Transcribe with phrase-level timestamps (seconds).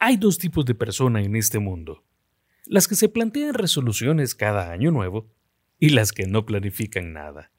[0.00, 2.04] Hay dos tipos de personas en este mundo.
[2.66, 5.28] Las que se plantean resoluciones cada año nuevo
[5.80, 7.50] y las que no planifican nada.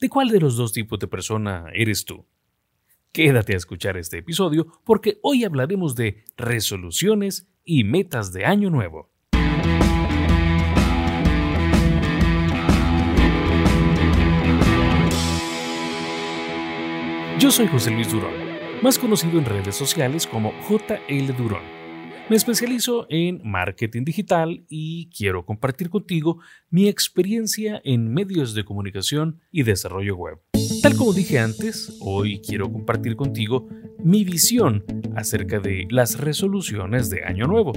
[0.00, 2.24] ¿De cuál de los dos tipos de persona eres tú?
[3.10, 9.10] Quédate a escuchar este episodio porque hoy hablaremos de resoluciones y metas de año nuevo.
[17.40, 18.34] Yo soy José Luis Durón,
[18.82, 21.77] más conocido en redes sociales como JL Durón.
[22.28, 29.40] Me especializo en marketing digital y quiero compartir contigo mi experiencia en medios de comunicación
[29.50, 30.38] y desarrollo web.
[30.82, 33.66] Tal como dije antes, hoy quiero compartir contigo
[34.04, 34.84] mi visión
[35.16, 37.72] acerca de las resoluciones de Año Nuevo.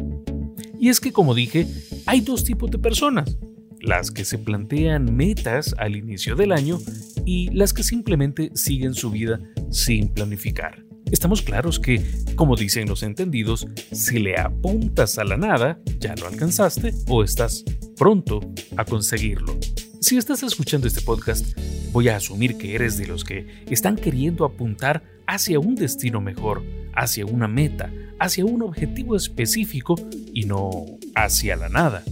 [0.78, 1.66] Y es que, como dije,
[2.06, 3.38] hay dos tipos de personas
[3.80, 6.78] las que se plantean metas al inicio del año
[7.26, 9.40] y las que simplemente siguen su vida
[9.72, 10.91] sin planificar.
[11.12, 12.02] Estamos claros que,
[12.36, 17.66] como dicen los entendidos, si le apuntas a la nada, ya lo alcanzaste o estás
[17.98, 18.40] pronto
[18.78, 19.60] a conseguirlo.
[20.00, 21.46] Si estás escuchando este podcast,
[21.92, 26.64] voy a asumir que eres de los que están queriendo apuntar hacia un destino mejor,
[26.96, 29.96] hacia una meta, hacia un objetivo específico
[30.34, 32.04] y no hacia la nada.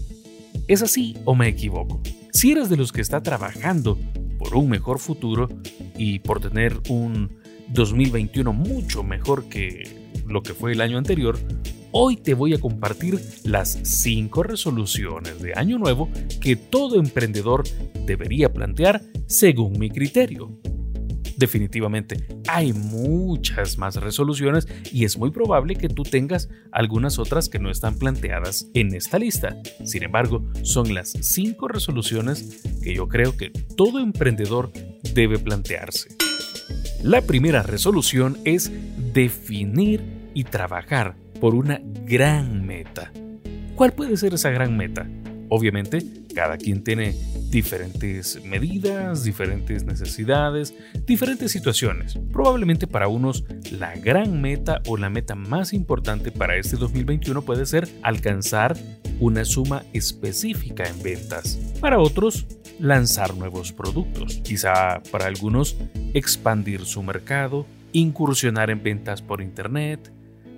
[0.67, 2.01] ¿Es así o me equivoco?
[2.33, 3.97] Si eres de los que está trabajando
[4.37, 5.47] por un mejor futuro
[5.97, 7.38] y por tener un
[7.71, 9.83] 2021 mucho mejor que
[10.27, 11.37] lo que fue el año anterior,
[11.91, 16.09] hoy te voy a compartir las 5 resoluciones de año nuevo
[16.41, 17.63] que todo emprendedor
[18.05, 20.59] debería plantear según mi criterio.
[21.37, 22.17] Definitivamente,
[22.49, 27.71] hay muchas más resoluciones y es muy probable que tú tengas algunas otras que no
[27.71, 29.55] están planteadas en esta lista.
[29.85, 34.73] Sin embargo, son las cinco resoluciones que yo creo que todo emprendedor
[35.13, 36.18] debe plantearse.
[37.03, 38.71] La primera resolución es
[39.13, 43.13] definir y trabajar por una gran meta.
[43.75, 45.07] ¿Cuál puede ser esa gran meta?
[45.47, 45.99] Obviamente,
[46.35, 47.15] cada quien tiene
[47.49, 50.75] diferentes medidas, diferentes necesidades,
[51.05, 52.19] diferentes situaciones.
[52.33, 57.65] Probablemente para unos la gran meta o la meta más importante para este 2021 puede
[57.65, 58.77] ser alcanzar
[59.21, 61.57] una suma específica en ventas.
[61.79, 62.45] Para otros,
[62.79, 64.41] lanzar nuevos productos.
[64.43, 65.77] Quizá para algunos,
[66.13, 70.11] expandir su mercado, incursionar en ventas por Internet,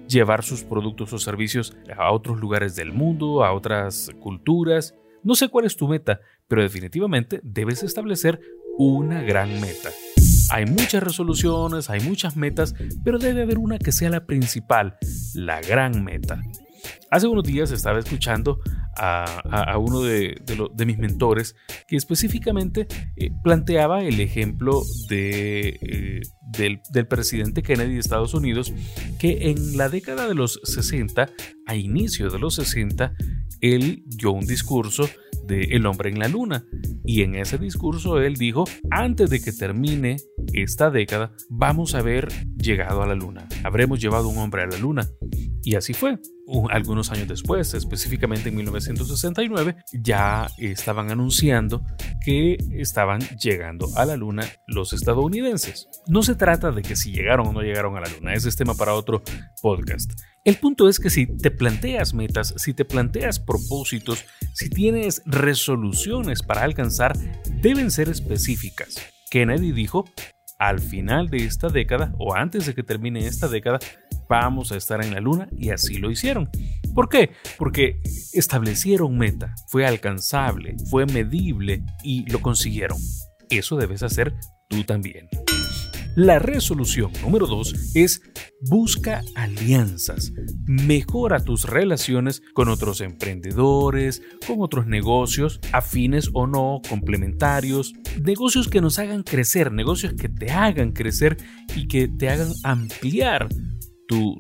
[0.08, 4.96] llevar sus productos o servicios a otros lugares del mundo, a otras culturas.
[5.24, 8.40] No sé cuál es tu meta, pero definitivamente debes establecer
[8.78, 9.90] una gran meta.
[10.52, 14.98] Hay muchas resoluciones, hay muchas metas, pero debe haber una que sea la principal,
[15.34, 16.42] la gran meta.
[17.12, 18.60] Hace unos días estaba escuchando
[18.96, 20.42] a, uno de,
[20.86, 21.56] mis mentores
[21.86, 26.22] que específicamente eh, planteaba el ejemplo eh,
[26.58, 28.74] del, del, presidente Kennedy de Estados Unidos,
[29.20, 31.30] que en la década de los 60,
[31.68, 33.14] a inicio de los 60,
[33.60, 35.10] él dio un discurso
[35.46, 36.66] de El hombre en la luna.
[37.04, 40.18] Y en ese discurso él dijo, antes de que termine
[40.54, 43.48] esta década, vamos a haber llegado a la luna.
[43.64, 45.10] Habremos llevado un hombre a la luna.
[45.64, 46.20] Y así fue.
[46.70, 51.86] Algunos años después, específicamente en 1969, ya estaban anunciando
[52.26, 55.88] que estaban llegando a la Luna los estadounidenses.
[56.08, 58.56] No se trata de que si llegaron o no llegaron a la Luna, ese es
[58.56, 59.22] tema para otro
[59.62, 60.12] podcast.
[60.44, 66.42] El punto es que si te planteas metas, si te planteas propósitos, si tienes resoluciones
[66.42, 67.16] para alcanzar,
[67.62, 68.96] deben ser específicas.
[69.30, 70.06] Kennedy dijo,
[70.58, 73.80] al final de esta década o antes de que termine esta década,
[74.32, 76.50] vamos a estar en la luna y así lo hicieron.
[76.96, 77.32] ¿Por qué?
[77.58, 78.00] Porque
[78.32, 82.98] establecieron meta, fue alcanzable, fue medible y lo consiguieron.
[83.50, 84.34] Eso debes hacer
[84.70, 85.28] tú también.
[86.16, 88.22] La resolución número 2 es
[88.62, 90.32] busca alianzas.
[90.66, 97.94] Mejora tus relaciones con otros emprendedores, con otros negocios, afines o no, complementarios,
[98.24, 101.36] negocios que nos hagan crecer, negocios que te hagan crecer
[101.76, 103.50] y que te hagan ampliar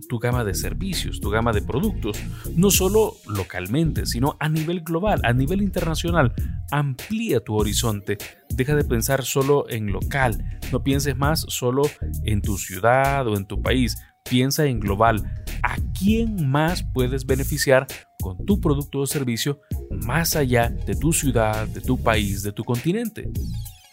[0.10, 2.18] tu, gama de servicios, tu gama de productos,
[2.56, 6.34] no solo localmente, sino a nivel global, a nivel internacional.
[6.72, 8.18] Amplía tu horizonte,
[8.50, 11.84] deja de pensar solo en local, no pienses más solo
[12.26, 13.98] en tu ciudad o en tu país,
[14.30, 15.24] piensa en global.
[15.64, 17.88] ¿A quién más puedes beneficiar
[18.20, 22.66] con tu producto o servicio más allá de tu ciudad, de tu país, de tu
[22.66, 23.30] continente?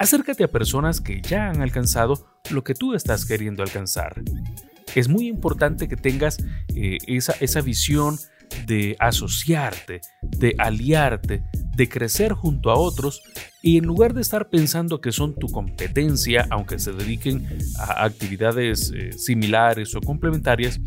[0.00, 4.22] Acércate a personas que ya han alcanzado lo que tú estás queriendo alcanzar
[4.98, 6.38] es muy importante que tengas
[6.74, 8.18] eh, esa, esa visión
[8.66, 11.42] de asociarte, de aliarte,
[11.76, 13.22] de crecer junto a otros
[13.62, 17.46] y en lugar de estar pensando que son tu competencia, aunque se dediquen
[17.78, 20.80] a actividades eh, similares o complementarias,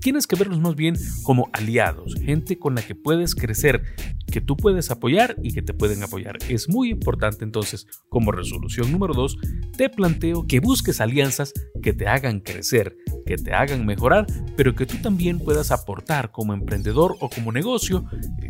[0.00, 3.82] tienes que verlos más bien como aliados, gente con la que puedes crecer,
[4.30, 6.38] que tú puedes apoyar y que te pueden apoyar.
[6.48, 9.36] Es muy importante entonces, como resolución número dos,
[9.76, 11.52] te planteo que busques alianzas
[11.82, 12.96] que te hagan crecer,
[13.26, 14.26] que te hagan mejorar,
[14.56, 18.04] pero que tú también puedas aportar como emprendedor o como negocio,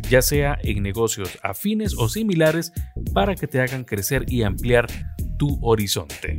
[0.09, 2.71] ya sea en negocios afines o similares,
[3.13, 4.87] para que te hagan crecer y ampliar
[5.37, 6.37] tu horizonte.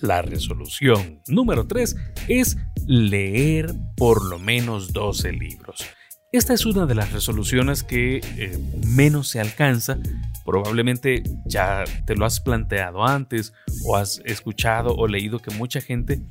[0.00, 1.96] La resolución número 3
[2.28, 5.84] es leer por lo menos 12 libros.
[6.32, 9.98] Esta es una de las resoluciones que eh, menos se alcanza.
[10.46, 13.52] Probablemente ya te lo has planteado antes
[13.84, 16.22] o has escuchado o leído que mucha gente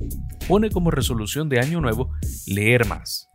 [0.48, 2.10] pone como resolución de año nuevo
[2.48, 3.28] leer más.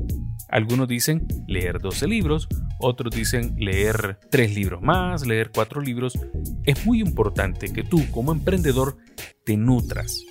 [0.49, 2.49] Algunos dicen leer 12 libros,
[2.79, 6.19] otros dicen leer 3 libros más, leer 4 libros.
[6.65, 8.97] Es muy importante que tú como emprendedor
[9.45, 10.21] te nutras,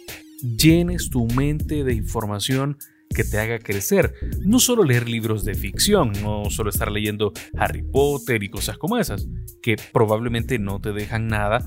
[0.42, 2.76] llenes tu mente de información
[3.16, 4.12] que te haga crecer.
[4.44, 8.98] No solo leer libros de ficción, no solo estar leyendo Harry Potter y cosas como
[8.98, 9.26] esas,
[9.62, 11.66] que probablemente no te dejan nada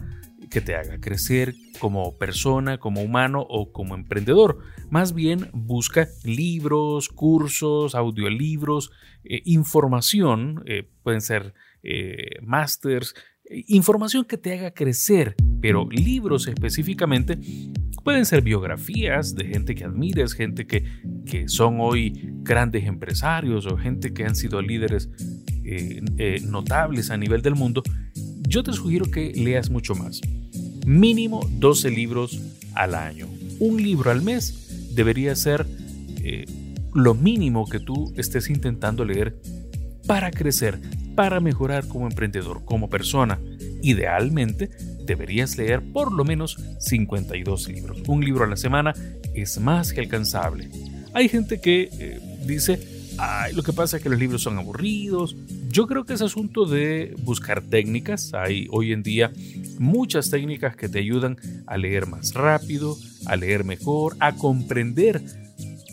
[0.52, 4.60] que te haga crecer como persona, como humano o como emprendedor.
[4.92, 8.92] Más bien busca libros, cursos, audiolibros,
[9.24, 13.16] eh, información, eh, pueden ser eh, masters,
[13.68, 17.40] información que te haga crecer, pero libros específicamente
[18.10, 20.84] pueden ser biografías de gente que admires, gente que,
[21.28, 22.12] que son hoy
[22.42, 25.12] grandes empresarios o gente que han sido líderes
[25.64, 27.84] eh, eh, notables a nivel del mundo.
[28.48, 30.22] Yo te sugiero que leas mucho más.
[30.88, 32.42] Mínimo 12 libros
[32.74, 33.28] al año.
[33.60, 35.68] Un libro al mes debería ser
[36.24, 36.48] eh,
[36.96, 39.40] lo mínimo que tú estés intentando leer
[40.08, 40.80] para crecer,
[41.14, 43.38] para mejorar como emprendedor, como persona.
[43.84, 44.72] Idealmente,
[45.10, 47.98] deberías leer por lo menos 52 libros.
[48.08, 48.94] Un libro a la semana
[49.34, 50.70] es más que alcanzable.
[51.14, 52.80] Hay gente que eh, dice,
[53.22, 55.36] Ay, lo que pasa es que los libros son aburridos.
[55.70, 58.34] Yo creo que es asunto de buscar técnicas.
[58.34, 59.34] Hay hoy en día
[59.78, 65.22] muchas técnicas que te ayudan a leer más rápido, a leer mejor, a comprender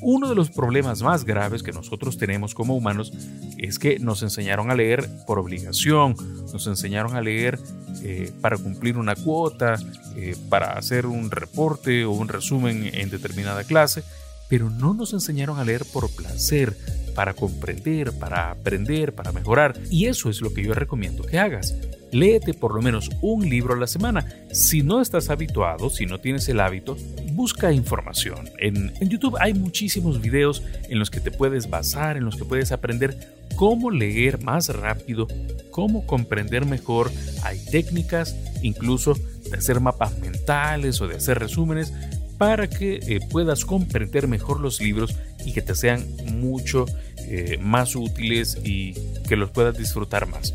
[0.03, 3.13] uno de los problemas más graves que nosotros tenemos como humanos
[3.59, 6.17] es que nos enseñaron a leer por obligación,
[6.53, 7.59] nos enseñaron a leer
[8.03, 9.77] eh, para cumplir una cuota,
[10.17, 14.03] eh, para hacer un reporte o un resumen en determinada clase,
[14.49, 16.77] pero no nos enseñaron a leer por placer,
[17.17, 19.75] para comprender, para aprender, para mejorar.
[19.91, 21.75] Y eso es lo que yo recomiendo que hagas.
[22.13, 24.27] Léete por lo menos un libro a la semana.
[24.53, 26.97] Si no estás habituado, si no tienes el hábito,
[27.33, 28.51] busca información.
[28.59, 32.45] En, en, YouTube hay muchísimos videos en los que te puedes basar, en los que
[32.45, 35.27] puedes aprender cómo leer más rápido,
[35.71, 37.11] cómo comprender mejor.
[37.43, 39.15] Hay técnicas, incluso
[39.51, 41.93] de hacer mapas mentales o de hacer resúmenes
[42.39, 46.87] para que eh, puedas comprender mejor los libros y que te sean mucho
[47.19, 48.95] eh, más útiles y
[49.29, 50.55] que los puedas disfrutar más.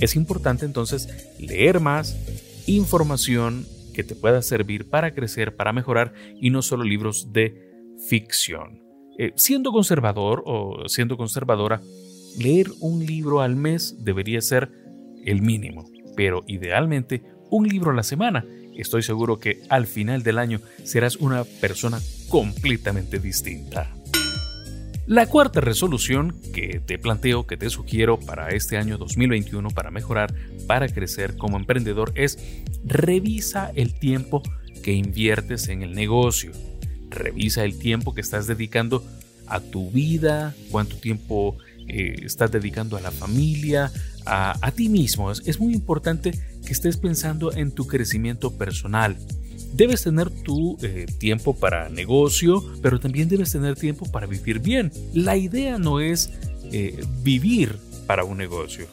[0.00, 1.08] Es importante entonces
[1.38, 2.16] leer más
[2.66, 7.70] información que te pueda servir para crecer, para mejorar y no solo libros de
[8.08, 8.82] ficción.
[9.18, 11.80] Eh, siendo conservador o siendo conservadora,
[12.38, 14.70] leer un libro al mes debería ser
[15.24, 15.84] el mínimo,
[16.16, 18.44] pero idealmente un libro a la semana
[18.76, 23.90] estoy seguro que al final del año serás una persona completamente distinta.
[25.06, 30.32] La cuarta resolución que te planteo, que te sugiero para este año 2021 para mejorar,
[30.68, 32.38] para crecer como emprendedor es
[32.84, 34.42] revisa el tiempo
[34.82, 36.52] que inviertes en el negocio.
[37.10, 39.04] Revisa el tiempo que estás dedicando
[39.48, 43.92] a tu vida, cuánto tiempo eh, estás dedicando a la familia,
[44.26, 45.30] a, ti mismo.
[45.30, 46.32] Es, muy importante
[46.64, 49.16] que estés pensando en tu crecimiento personal.
[49.74, 54.92] Debes tener tu eh, tiempo para negocio, pero también debes tener tiempo para vivir bien.
[55.14, 56.30] La idea no es
[56.72, 57.76] eh, vivir
[58.06, 58.86] para un negocio,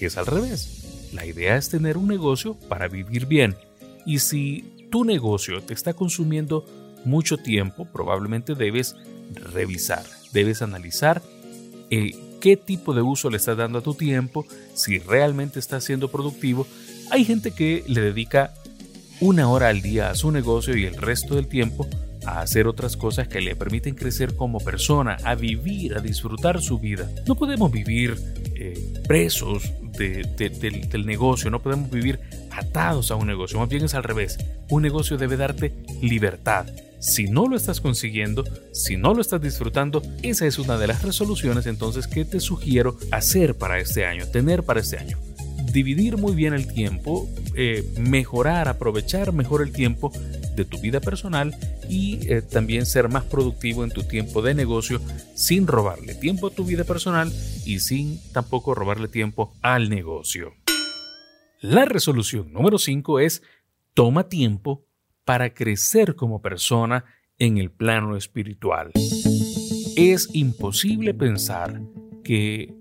[0.00, 1.10] es al revés.
[1.12, 3.54] La idea es tener un negocio para vivir bien.
[4.04, 6.64] Y si tu negocio te está consumiendo
[7.04, 8.96] mucho tiempo, probablemente debes
[9.52, 11.22] revisar, debes analizar
[11.90, 16.10] eh, qué tipo de uso le estás dando a tu tiempo, si realmente estás siendo
[16.10, 16.66] productivo.
[17.10, 18.52] Hay gente que le dedica
[19.20, 21.88] una hora al día a su negocio y el resto del tiempo
[22.26, 26.78] a hacer otras cosas que le permiten crecer como persona, a vivir, a disfrutar su
[26.78, 27.08] vida.
[27.26, 28.16] No podemos vivir
[28.54, 28.74] eh,
[29.06, 34.38] presos del negocio, no podemos vivir atados a un negocio, más bien es al revés.
[34.68, 36.66] Un negocio debe darte libertad,
[36.98, 41.02] si no lo estás consiguiendo, si no lo estás disfrutando, esa es una de las
[41.02, 45.18] resoluciones entonces que te sugiero hacer para este año, tener para este año.
[45.72, 50.10] Dividir muy bien el tiempo, eh, mejorar, aprovechar mejor el tiempo,
[50.56, 51.54] de tu vida personal
[51.88, 55.00] y eh, también ser más productivo en tu tiempo de negocio
[55.34, 57.30] sin robarle tiempo a tu vida personal
[57.64, 60.54] y sin tampoco robarle tiempo al negocio.
[61.60, 63.42] La resolución número 5 es
[63.94, 64.85] toma tiempo
[65.26, 67.04] para crecer como persona
[67.38, 68.92] en el plano espiritual.
[69.96, 71.82] Es imposible pensar
[72.22, 72.72] que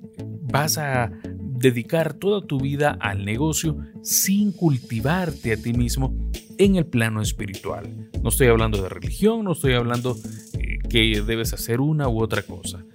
[0.44, 6.16] vas a dedicar toda tu vida al negocio sin cultivarte a ti mismo
[6.60, 8.12] en el plano espiritual.
[8.22, 10.16] No estoy hablando de religión, no estoy hablando
[10.60, 12.86] eh, que debes hacer una u otra cosa.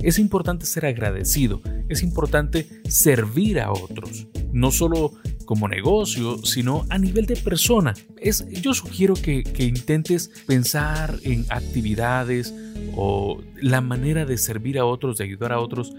[0.00, 5.12] Es importante ser agradecido, es importante servir a otros, no solo
[5.46, 7.94] como negocio, sino a nivel de persona.
[8.18, 12.54] Es, yo sugiero que, que intentes pensar en actividades
[12.94, 15.92] o la manera de servir a otros, de ayudar a otros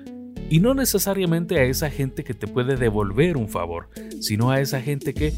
[0.50, 3.90] y no necesariamente a esa gente que te puede devolver un favor,
[4.22, 5.34] sino a esa gente que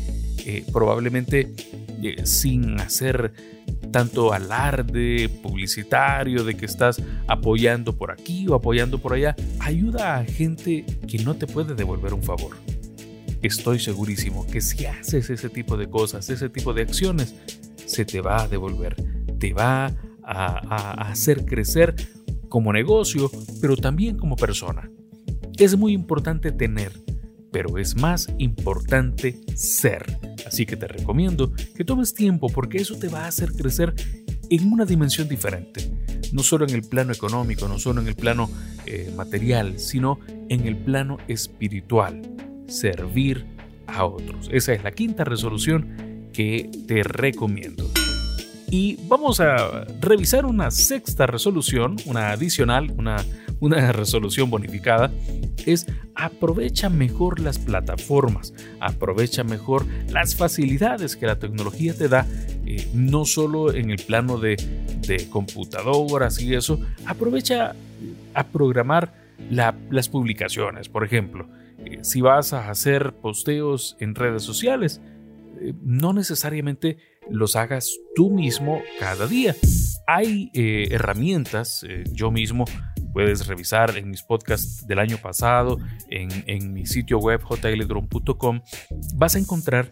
[0.46, 1.54] eh, probablemente
[2.04, 3.34] eh, sin hacer
[3.92, 10.26] tanto alarde publicitario de que estás apoyando por aquí o apoyando por allá, ayuda a
[10.26, 12.56] gente que no te puede devolver un favor.
[13.42, 17.34] Estoy segurísimo que si haces ese tipo de cosas, ese tipo de acciones,
[17.86, 18.96] se te va a devolver,
[19.40, 19.94] te va
[20.24, 21.96] a, hacer crecer
[22.50, 23.32] como negocio,
[23.62, 24.92] pero también como persona.
[25.58, 26.92] Es muy importante tener,
[27.52, 30.06] pero es más importante ser.
[30.46, 33.94] Así que te recomiendo que tomes tiempo porque eso te va a hacer crecer
[34.50, 35.90] en una dimensión diferente.
[36.34, 38.50] No solo en el plano económico, no solo en el plano
[38.86, 40.20] eh, material, sino
[40.50, 42.49] en el plano espiritual.
[42.70, 43.46] Servir
[43.88, 44.50] a otros.
[44.52, 47.90] Esa es la quinta resolución que te recomiendo.
[48.72, 53.26] Y vamos a revisar una sexta resolución, una adicional, una,
[53.60, 55.12] una resolución bonificada,
[55.66, 62.28] es aprovecha mejor las plataformas, aprovecha mejor las facilidades que la tecnología te da,
[62.66, 64.56] eh, no solo en el plano de,
[65.08, 67.76] de, computadoras y eso, aprovecha
[68.36, 69.14] a programar
[69.50, 71.48] las publicaciones, por ejemplo.
[72.02, 75.02] Si vas a hacer posteos en redes sociales,
[75.62, 76.98] eh, no necesariamente
[77.30, 79.56] los hagas tú mismo cada día.
[80.08, 82.66] Hay eh, herramientas, eh, yo mismo
[83.14, 85.78] puedes revisar en mis podcasts del año pasado,
[86.10, 88.62] en, mi sitio web jldron.com,
[89.16, 89.90] vas a encontrar,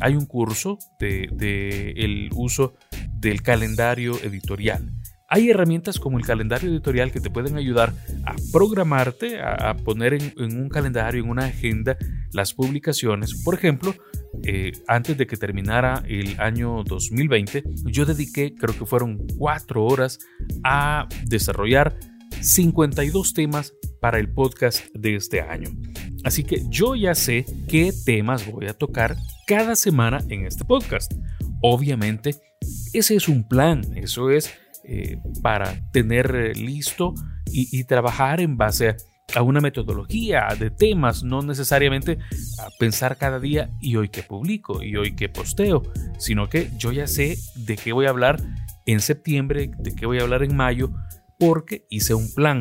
[0.00, 2.74] hay un curso del de, el uso
[3.14, 4.88] del calendario editorial.
[5.28, 7.94] Hay herramientas como el calendario editorial que te pueden ayudar
[8.26, 11.96] a programarte, a, poner en, un calendario, en una agenda,
[12.32, 13.42] las publicaciones.
[13.42, 13.94] Por ejemplo,
[14.42, 20.18] eh, antes de que terminara el año 2020, yo dediqué, creo que fueron cuatro horas,
[20.62, 21.98] a desarrollar
[22.42, 25.70] 52 temas para el podcast de este año.
[26.24, 29.16] Así que yo ya sé qué temas voy a tocar
[29.46, 31.12] cada semana en este podcast.
[31.62, 32.34] Obviamente,
[32.92, 34.52] ese es un plan, eso es
[34.86, 37.14] eh, para tener eh, listo
[37.46, 38.96] y, trabajar en base
[39.34, 42.18] a, una metodología de temas, no necesariamente
[42.58, 45.82] a pensar cada día y hoy que publico y hoy que posteo,
[46.18, 48.40] sino que yo ya sé de qué voy a hablar
[48.86, 50.90] en septiembre, de qué voy a hablar en mayo,
[51.38, 52.60] porque hice un plan.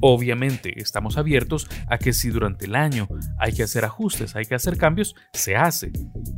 [0.00, 3.08] Obviamente estamos abiertos a que si durante el año
[3.38, 5.92] hay que hacer ajustes, hay que hacer cambios, se hace.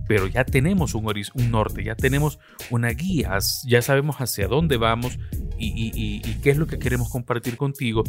[0.08, 2.38] Pero ya tenemos un, un norte, ya tenemos
[2.70, 5.18] una guía, ya sabemos hacia dónde vamos
[5.58, 8.02] y, qué es lo que queremos compartir contigo,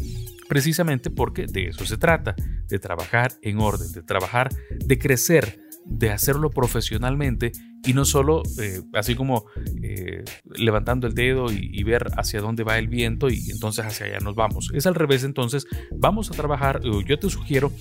[0.49, 2.35] precisamente porque de eso se trata,
[2.67, 7.51] de trabajar en orden, de trabajar, de crecer, de hacerlo profesionalmente
[7.85, 9.45] y no solo eh, así como
[9.81, 10.23] eh,
[10.55, 14.35] levantando el dedo y, ver hacia dónde va el viento y entonces hacia allá nos
[14.35, 14.71] vamos.
[14.73, 17.73] Es al revés, entonces vamos a trabajar, yo te sugiero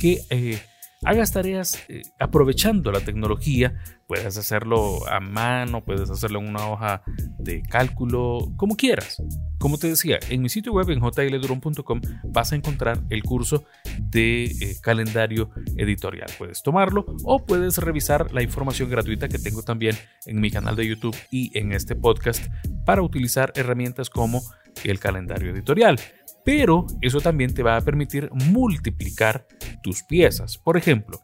[0.00, 0.58] que eh,
[1.04, 3.74] hagas tareas eh, aprovechando la tecnología.
[4.06, 7.02] Puedes hacerlo a mano, puedes hacerlo en una hoja
[7.38, 9.22] de cálculo, como quieras.
[9.58, 13.64] Como te decía, en mi sitio web en jlduron.com vas a encontrar el curso
[13.98, 16.30] de eh, calendario editorial.
[16.38, 20.86] Puedes tomarlo o puedes revisar la información gratuita que tengo también en mi canal de
[20.86, 22.46] YouTube y en este podcast
[22.84, 24.42] para utilizar herramientas como
[24.84, 26.00] el calendario editorial
[26.44, 29.46] pero eso también te va a permitir multiplicar
[29.82, 30.58] tus piezas.
[30.58, 31.20] Por ejemplo,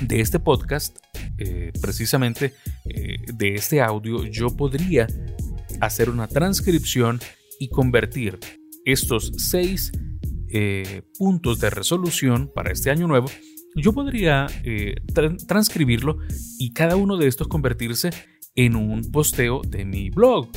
[0.00, 0.98] de este podcast,
[1.38, 5.06] eh, precisamente eh, de este audio, yo podría
[5.80, 7.20] hacer una transcripción
[7.58, 8.38] y convertir
[8.84, 9.92] estos seis
[10.52, 13.28] eh, puntos de resolución para este año nuevo.
[13.76, 14.48] Yo podría
[15.46, 16.18] transcribirlo
[16.58, 18.10] y cada uno de estos convertirse
[18.56, 20.50] en un posteo de mi blog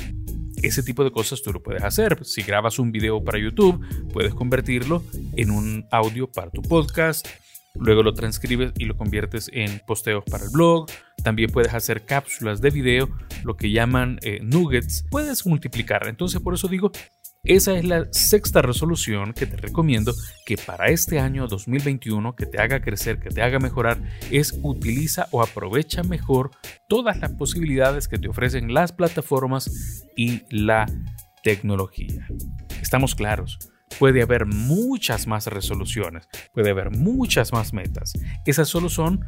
[0.63, 2.25] ese tipo de cosas tú lo puedes hacer.
[2.25, 5.03] Si grabas un video para YouTube, puedes convertirlo
[5.35, 7.27] en un audio para tu podcast.
[7.75, 10.87] luego lo transcribes y lo conviertes en posteos para el blog.
[11.23, 13.09] También puedes hacer cápsulas de video,
[13.43, 15.05] lo que llaman eh, nuggets.
[15.09, 16.07] Puedes multiplicar.
[16.07, 16.91] Entonces, por eso digo,
[17.45, 20.13] esa es la sexta resolución que te recomiendo
[20.45, 25.27] que para este año 2021 que te haga crecer, que te haga mejorar, es utiliza
[25.31, 26.51] o aprovecha mejor
[26.87, 30.85] todas las posibilidades que te ofrecen las plataformas y la
[31.43, 32.25] tecnología.
[32.81, 33.59] Estamos claros,
[33.99, 38.13] puede haber muchas más resoluciones, puede haber muchas más metas.
[38.45, 39.19] Esas solo son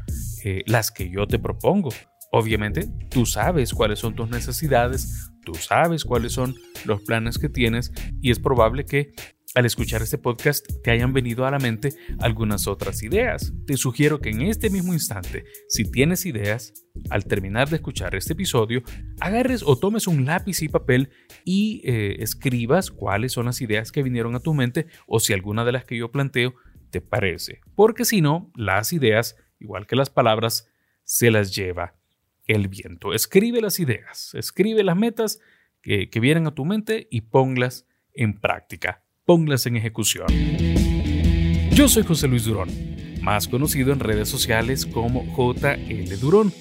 [0.46, 1.90] eh, las que yo te propongo.
[2.32, 7.94] Obviamente, tú sabes cuáles son tus necesidades, tú sabes cuáles son los planes que tienes
[8.22, 9.14] y es probable que
[9.54, 13.54] al escuchar este podcast te hayan venido a la mente algunas otras ideas.
[13.66, 16.74] Te sugiero que en este mismo instante, si tienes ideas,
[17.10, 18.84] al terminar de escuchar este episodio,
[19.22, 21.10] agarres o tomes un lápiz y papel
[21.46, 25.64] y eh, escribas cuáles son las ideas que vinieron a tu mente o si alguna
[25.64, 26.56] de las que yo planteo
[26.90, 27.62] te parece.
[27.76, 30.68] Porque si no, las ideas, igual que las palabras,
[31.06, 31.96] se las lleva
[32.48, 33.14] el viento.
[33.14, 35.40] Escribe las ideas, escribe las metas
[35.82, 40.28] que, que vienen a tu mente y ponlas en práctica ponlas en ejecución.
[41.72, 42.70] Yo soy José Luis Durón,
[43.22, 46.54] más conocido en redes sociales como JL Durón.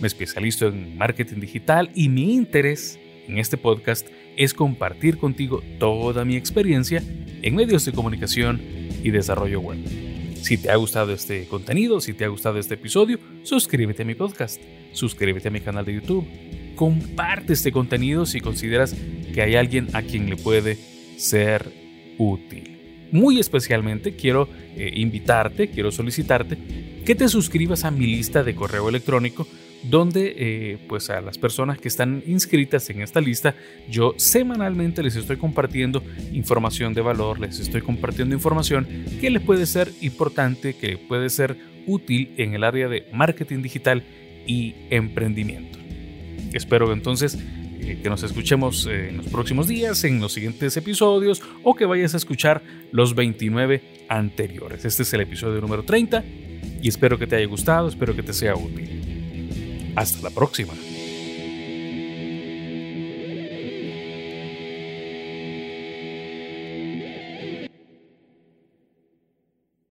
[0.00, 6.24] Me especializo en marketing digital y mi interés en este podcast es compartir contigo toda
[6.24, 7.02] mi experiencia
[7.42, 8.60] en medios de comunicación
[9.02, 10.07] y desarrollo web.
[10.48, 14.14] Si te ha gustado este contenido, si te ha gustado este episodio, suscríbete a mi
[14.14, 14.58] podcast,
[14.94, 16.26] suscríbete a mi canal de YouTube,
[16.74, 18.96] comparte este contenido si consideras
[19.34, 20.78] que hay alguien a quien le puede
[21.18, 21.70] ser
[22.16, 23.08] útil.
[23.12, 26.56] Muy especialmente quiero eh, invitarte, quiero solicitarte
[27.04, 29.46] que te suscribas a mi lista de correo electrónico
[29.82, 33.54] donde eh, pues a las personas que están inscritas en esta lista
[33.88, 38.86] yo semanalmente les estoy compartiendo información de valor, les estoy compartiendo información
[39.20, 41.56] que les puede ser importante, que puede ser
[41.86, 44.02] útil en el área de marketing digital
[44.46, 45.78] y emprendimiento.
[46.52, 47.38] Espero entonces
[47.80, 51.86] eh, que nos escuchemos eh, en los próximos días, en los siguientes episodios o que
[51.86, 54.84] vayas a escuchar los 29 anteriores.
[54.84, 56.24] Este es el episodio número 30
[56.82, 58.97] y espero que te haya gustado, espero que te sea útil.
[59.98, 60.74] Hasta la próxima.